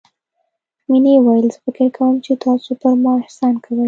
[0.89, 3.79] مينې وويل زه فکر کوم چې تاسو پر ما احسان کوئ.